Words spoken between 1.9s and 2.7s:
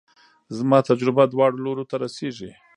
رسېږي.